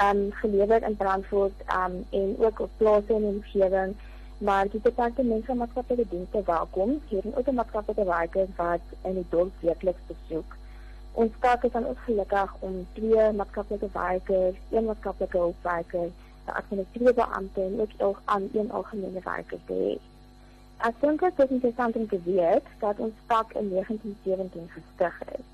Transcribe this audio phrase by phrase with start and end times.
[0.00, 3.94] um gelewer in Brandfort um en ook op plase die omgewing
[4.38, 9.52] maar die departement van maatskaplike dienste welkom hier in outomaatskaplike werkers wat in die dorp
[9.60, 10.56] werklik besoek.
[11.12, 16.08] Ons staat is dan ook gelukkig om twee maatskaplike werkers, een maatskaplike hulpwerker,
[16.46, 19.92] 'n administratiewe beampte en ook ook aan een algemene werker te hê.
[20.88, 25.44] Ek dink dit is interessant om te weet dat ons staat in 1917 gestig is.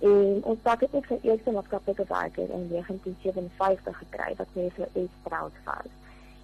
[0.00, 5.16] En ons pak het ook sy eerste maatskaplike werker in 1957 gekry wat vir is
[5.22, 5.90] proud was.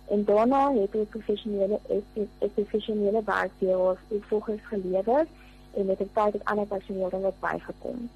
[0.08, 1.78] En daarna het hy professionele
[2.54, 5.26] professionele werkgewers ook volgens gelewer
[5.72, 8.10] en met die tyd het ander personeel dan ook bygekom.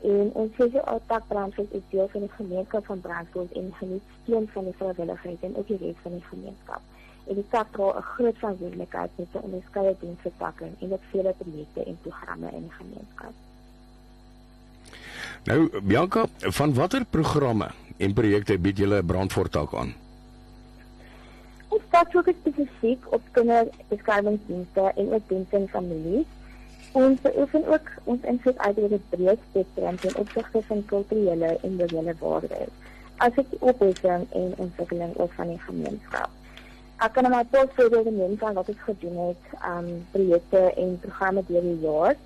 [0.00, 4.14] En ons sê sy altak brandweer is deel van die gemeenskap van brandweer en geniet
[4.22, 6.82] steun van die vrywilligheid en ook die res van die gemeenskap.
[7.26, 11.84] En die tak dra 'n groot verantwoordelikheid met sy onderskeie diensvertakking en ook vele projekte
[11.84, 13.32] en programme in die gemeenskap.
[15.44, 19.94] Nou Bianca, van watter programme en projekte bied julle brandvoortak aan?
[21.68, 26.26] Ons fokus spesifiek op kinderbeskermingsdienste en ook dienste in families.
[26.92, 31.76] Ons oefen ook ons invloed uit oor die breë spektrum ten opsigte van kulturele en
[31.78, 32.72] morele waardes.
[33.16, 36.28] As dit opbouing en ontwikkeling ook van die gemeenskap.
[37.00, 41.44] Ek kan maar tot voorbeelde neem van wat ek gedoen het, um projekte en programme
[41.48, 42.18] deur die jaar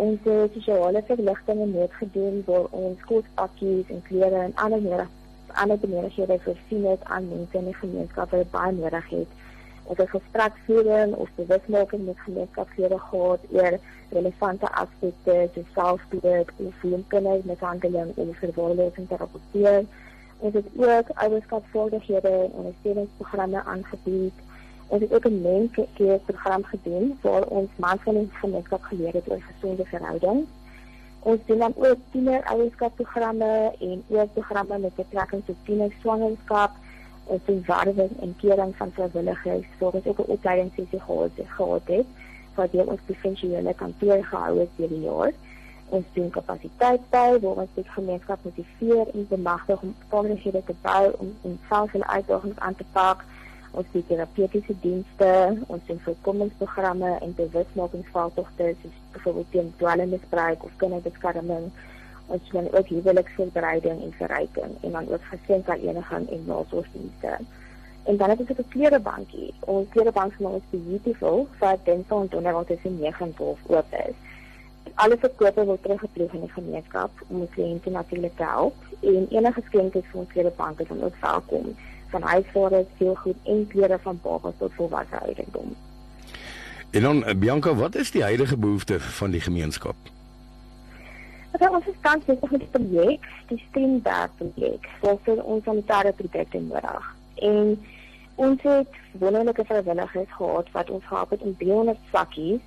[0.00, 5.16] ons sosiale verligtinge moet gedoen waar ons kospakkies en klere en ander nodig
[5.52, 9.38] ander benodigdhede voorsien het aan mense in die gemeenskap wat baie nodig het.
[9.82, 13.78] Ons het gespreksvoering of bewusmaking met gemeenskapslede gehad oor
[14.10, 19.84] relevante aspekte soos selfbeheer en voelkundige met handeling en verworweling te rapporteer.
[20.38, 24.32] Ons het ook ouerskapsvaardighede en ondersteuningsprogramme aangebied
[24.90, 25.86] Ons het ook 'n mense
[26.24, 30.48] program gedoen waar ons mans die gemeenskap geleer het oor gesonde verhoudings.
[31.20, 36.70] Ons doen dan ook tiener ouerskap programme en ook programme met betrekking tot tiener swangerskap
[37.28, 39.66] en doen waardes en kering van vrywilligers.
[39.78, 42.06] Ons het ook 'n opleidingssessie gehad gehad het
[42.54, 45.32] wat deur ons provinsiale kantoor gehou het deur die jaar.
[45.88, 51.12] Ons doen kapasiteit by waar ons die gemeenskap motiveer en bemagtig om vaardighede te bou
[51.18, 53.24] om om self hulle uitdagings aan te pak
[53.70, 55.30] ons het terapeutiese dienste,
[55.66, 61.70] ons het voorkomingsprogramme en bewusmakingsveldtogte soos byvoorbeeld teen dwelmmisbruik of kinderbeskerming.
[62.26, 67.38] Ons doen ook huweliksvoorbereiding en verryking en dan ook gesinshereniging en nasorgdienste.
[68.02, 69.54] En dan het ons 'n klerebankie.
[69.60, 74.14] Ons klerebank is beautiful vir dental en donderdag tussen 9 en 12 oop is.
[74.94, 79.62] Alle verkope word teruggepleeg in die gemeenskap om ons kliënte natuurlik te help en enige
[79.66, 81.74] skenke vir ons klerebank is dan ook welkom
[82.10, 85.76] van huisvader, speelgoed en klere van babas tot volwasse ouderdom.
[86.90, 89.94] En dan eh, Bianca, wat is die huidige behoefte van die gemeenskap?
[91.50, 97.14] Is ons tans net 'n projek, die Steenberg projek, vir ons sanitêre produkte nodig.
[97.34, 97.84] En
[98.34, 102.60] ons het wonderlike vrywilligers gehad wat ons gehelp het om 300 sakkies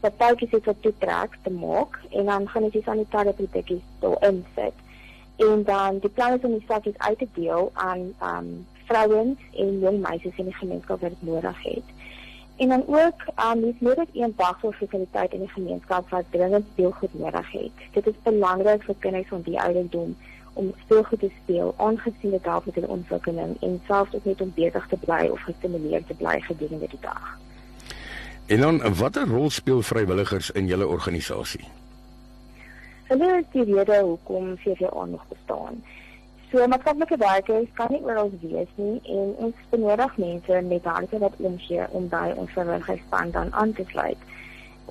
[0.00, 4.44] wat tydjies het wat toetrek te maak en dan gaan ons die sanitêre produkte daarin
[4.54, 4.74] sit.
[5.36, 9.78] En dan die plan is om die sakkies uit te deel aan um vrouens en
[9.84, 11.96] jong meisies in die gemeenskap wat dit nodig het.
[12.58, 17.52] En dan ook um, die nodig een dagvoorfasiliteit in die gemeenskap wat dringend speelgoed nodig
[17.52, 17.86] het.
[17.92, 20.16] Dit is belangrik vir kinders van die ouderdom
[20.52, 24.52] om speelgoed te speel aangesien dit help met hulle ontwikkeling en selfs ook net om
[24.54, 27.38] besig te bly of gestimuleer te bly gedurende die dag.
[28.46, 31.64] En dan watter rol speel vrywilligers in julle organisasie?
[33.08, 35.84] Hulle is die rede hoekom VVA nog bestaan.
[36.50, 41.34] So maatskaplike werkers kan nie oral wees nie en ons benodig mense met harte wat
[41.48, 44.22] omgee om by ons vrywilligerspan dan aan te sluit.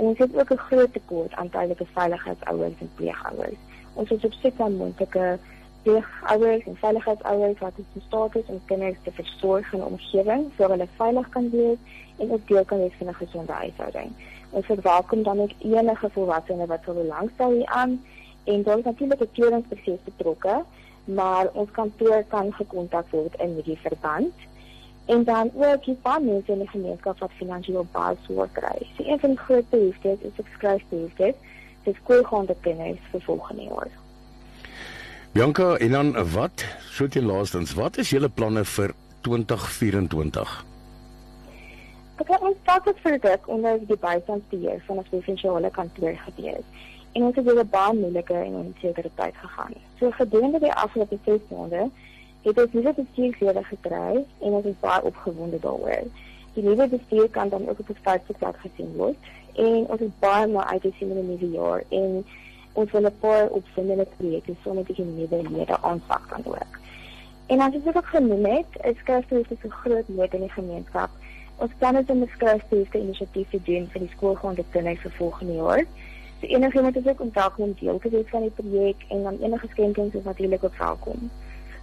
[0.07, 3.57] Ons het ook 'n groot tekort aan tydelike veiligheidsouers en pleegouers.
[3.93, 5.39] Ons is op soek na moontlike
[5.81, 10.69] pleegouers en veiligheidsouers wat in staat is om kinders te versorg in 'n omgewing waar
[10.69, 11.77] hulle veilig kan wees
[12.17, 14.11] en ook deel kan wees van 'n gesonde huishouding.
[14.49, 18.03] Ons verwelkom dan ook enige volwassene wat wil belangstel hieraan
[18.43, 20.63] en daar is natuurlik 'n keuringsproses betrokke,
[21.07, 24.33] maar ons kantoor kan gekontak word in hierdie verband.
[25.07, 28.77] En dan ook die mense in die gemeenskap wat finansiële basis kry.
[28.97, 31.35] So een van die groot behoeftes is eksklusiewheid
[31.83, 33.91] vir skoolgaande kinders vir volgende jaar.
[35.31, 36.65] Bianca, en dan wat?
[36.91, 40.65] So dit laastens, wat is julle planne vir 2024?
[42.17, 46.65] Ek het ons status vir dit onder die bystandsbeheer van ons provinsiale kantoor gewees.
[47.17, 49.73] En ons het deur 'n baie moeilike en onsekere tyd gegaan.
[49.99, 51.89] So gedurende die afgelope 6 maande
[52.41, 54.13] het ons nuwe bestuurslede gekry
[54.45, 56.03] en ons is baie opgewonde daaroor.
[56.53, 59.17] Die nuwe bestuur kan dan ook op die staatsplek gesien word
[59.53, 62.25] en ons is baie maar uit te sien in die nuwe jaar en
[62.73, 66.73] ons wil 'n paar opwindende projekte sommer die nuwe lede aanpak kan ook.
[67.47, 71.09] En as ek ook genoem het, is Kersfees 'n groot nood in die gemeenskap
[71.57, 75.53] Ons plan is om 'n skryfstelsel inisiatief te doen vir die skoolgaande kinders vir volgende
[75.53, 75.83] jaar.
[76.39, 79.67] So enige iemand wat ook om deel te wees van die projek en dan enige
[79.67, 81.29] skenkings is natuurlik ook welkom.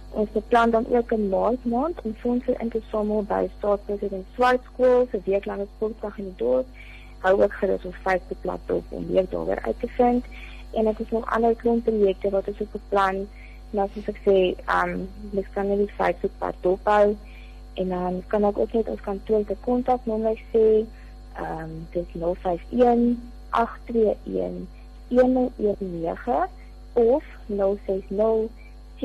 [0.09, 4.61] Ons beplan dan ook 'n maand maand om fondse in te samel by staatspresident Swart
[4.63, 6.65] Skool vir weeklange sportdag in die dorp.
[7.19, 10.25] Hou ook gerus ons Facebook bladsy op om meer daaroor uit te vind.
[10.71, 13.27] En ek het nog ander klein projekte wat ons op beplan.
[13.69, 17.15] Nou soos ek sê, ehm um, mens kan net die Facebook bladsy opbou
[17.73, 20.85] en dan kan ek ook net ons kantoor se kontaknommer sê.
[21.35, 23.17] Ehm um, dis 051
[23.55, 24.67] 821
[25.07, 26.47] 119
[26.93, 28.49] of 060
[28.99, 29.03] 7409626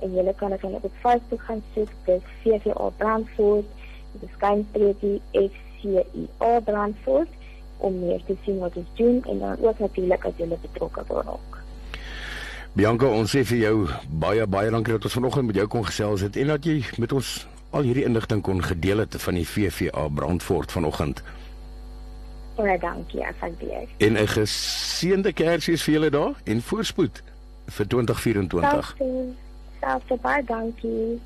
[0.00, 3.64] en julle kan ook op Facebook gaan soek dis VVA Brandfort
[4.12, 7.28] dis skynstreepie FCIA Brandfort
[7.76, 11.28] om meer te sien wat ons doen en dan ook natuurlik as julle betrokke word.
[12.72, 13.88] Bianca, ons sê vir jou
[14.22, 17.12] baie baie dankie dat ons vanoggend met jou kon gesels het en dat jy met
[17.12, 21.22] ons al hierdie inligting kon gedeel het van die VVA Brandfort vanoggend.
[22.56, 23.88] Baie dankie, asseblief.
[23.98, 27.22] En 'n geseënde Kersfees vir julle daar en voorspoed
[27.66, 28.96] vir 2024.
[29.80, 30.18] Dankie.
[30.20, 31.20] Baie dankie.